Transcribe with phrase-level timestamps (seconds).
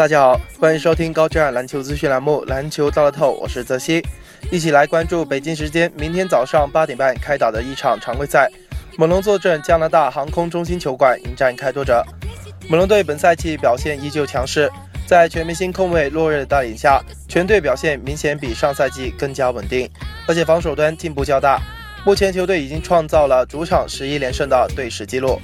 [0.00, 4.02] 大家好，欢迎收听高质量篮球资讯栏目《篮球到了透》，我是泽西，
[4.50, 8.50] 一起来关注北京时间明天早上八点半开打的一场常规赛，
[8.96, 12.02] 猛龙坐镇加拿大航空中心球馆迎战开拓者。
[12.66, 14.72] 猛龙队本赛季表现依旧强势，
[15.06, 19.86] 在全明星控卫洛瑞的带领下，全队表现明显比上赛季更加稳定，
[20.26, 21.60] 而且防守端进步较大。
[22.06, 25.38] 目前球队已经创造了主场十一连胜的队史纪录，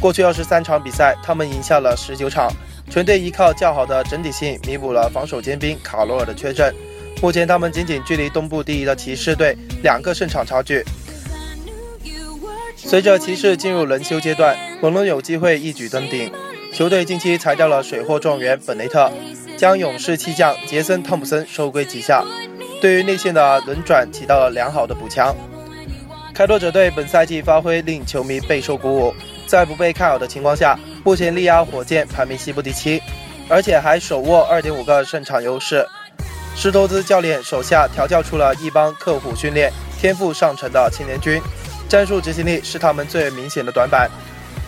[0.00, 2.50] 过去二十三场比赛，他们赢下了十九场。
[2.88, 6.74] 全队依靠较好的整体性弥补了防守尖兵卡罗尔的缺阵。
[7.20, 10.82] 目前他们仅仅距离东部第一的骑士队两个胜场差距。
[12.76, 16.32] 随着骑士进入轮休阶段，猛龙有机会一举登顶。
[16.72, 19.10] 球队近期裁掉了水货状元本内特，
[19.56, 22.24] 将勇士弃将杰森汤普森收归旗下，
[22.80, 25.36] 对于内线的轮转起到了良好的补强。
[26.32, 29.14] 开拓者队本赛季发挥令球迷备受鼓舞，
[29.46, 30.78] 在不被看好的情况下。
[31.02, 33.02] 目前力压火箭排名西部第七，
[33.48, 35.86] 而且还手握二点五个胜场优势。
[36.54, 41.40] 施托兹教练手下调教出了一帮刻苦训练、天赋上乘的青年军，
[41.88, 44.10] 战术执行力是他们最明显的短板。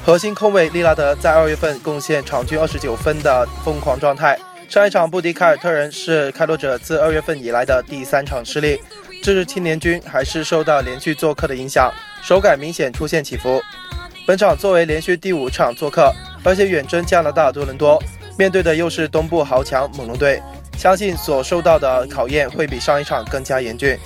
[0.05, 8.81] 核心控卫利拉德在二月份贡献场均二十九分的疯狂状态，上一场不敌凯尔特人是开拓者自二月份以来的第三场失利。
[9.23, 13.63] 这支青年军还是受到连续做客的影响，手感明显出现起伏。
[14.25, 18.01] 本场作为连续第五场做客，而且远征加拿大多伦多，
[18.39, 20.41] 面对的又是东部豪强猛龙队，
[20.79, 23.99] 相信所受到的考验会比上一场更加严峻。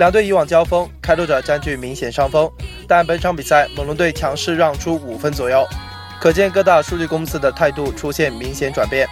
[0.00, 2.50] 两队以往交锋，开拓者占据明显上风，
[2.88, 5.64] 但本场比赛猛龙队强势让出五分左右，
[6.20, 9.08] 可见各大数据公司的态度出现明显转变。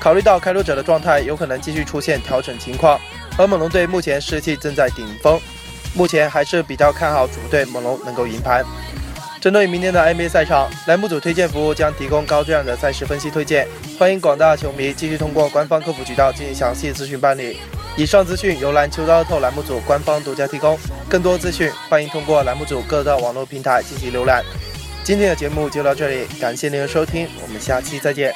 [0.00, 3.00] 考虑到开拓者的状态有可能继续出现调整情况，
[3.36, 5.40] 而猛龙队目前士气正在顶峰，
[5.92, 8.64] 目前还是比较看好主队猛龙能够赢盘。
[9.46, 13.64] 针对明天的 NBA 赛场，栏目组推荐服务将提供高质量的赛事分析推荐，
[13.96, 17.56] 欢迎广大球迷继续通过官方客服渠道进行详细咨询办理。
[17.96, 20.76] 以上资讯由篮球大透栏目组官方独家提供，
[21.08, 24.42] 更多资讯欢迎通过栏目组各大网络平台进行浏览。
[25.04, 28.34] 今天的节目就到这里，感谢您的收听，我们下期再见。